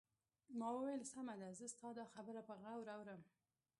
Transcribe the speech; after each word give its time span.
ما 0.59 0.67
وویل: 0.75 1.03
سمه 1.13 1.35
ده، 1.41 1.49
زه 1.59 1.65
ستا 1.73 1.89
دا 1.99 2.05
خبره 2.13 2.41
په 2.47 2.53
غور 2.61 2.87
اورم. 2.95 3.21